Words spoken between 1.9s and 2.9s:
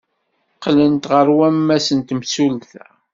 n temsulta.